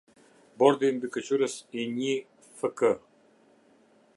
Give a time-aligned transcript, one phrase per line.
[0.61, 2.91] Bordi Mbikëqyrës i NjiF-K.